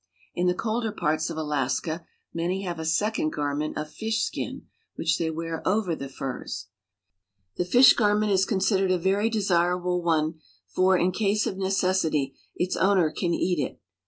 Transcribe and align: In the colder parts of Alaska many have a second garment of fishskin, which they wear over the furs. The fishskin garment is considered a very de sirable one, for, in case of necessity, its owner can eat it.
In 0.33 0.47
the 0.47 0.55
colder 0.55 0.91
parts 0.91 1.29
of 1.29 1.37
Alaska 1.37 2.03
many 2.33 2.63
have 2.63 2.79
a 2.79 2.85
second 2.85 3.29
garment 3.33 3.77
of 3.77 3.87
fishskin, 3.93 4.63
which 4.95 5.19
they 5.19 5.29
wear 5.29 5.61
over 5.63 5.95
the 5.95 6.09
furs. 6.09 6.69
The 7.57 7.65
fishskin 7.65 7.97
garment 7.97 8.31
is 8.31 8.43
considered 8.43 8.89
a 8.89 8.97
very 8.97 9.29
de 9.29 9.41
sirable 9.41 10.01
one, 10.01 10.39
for, 10.67 10.97
in 10.97 11.11
case 11.11 11.45
of 11.45 11.55
necessity, 11.59 12.33
its 12.55 12.75
owner 12.75 13.11
can 13.11 13.35
eat 13.35 13.59
it. 13.59 13.79